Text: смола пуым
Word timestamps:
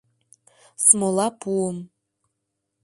смола 0.85 1.27
пуым 1.39 1.77